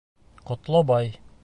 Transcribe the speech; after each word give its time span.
Ҡотлобай! 0.51 1.15